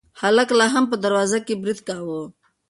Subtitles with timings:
[0.21, 2.21] هلک لا هم په دروازه برید کاوه.